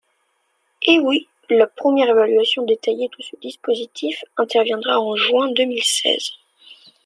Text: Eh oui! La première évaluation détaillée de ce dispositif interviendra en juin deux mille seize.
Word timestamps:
Eh 0.81 0.97
oui! 0.97 1.27
La 1.51 1.67
première 1.67 2.09
évaluation 2.09 2.65
détaillée 2.65 3.07
de 3.15 3.23
ce 3.23 3.35
dispositif 3.39 4.23
interviendra 4.35 4.99
en 4.99 5.15
juin 5.15 5.51
deux 5.51 5.65
mille 5.65 5.83
seize. 5.83 6.31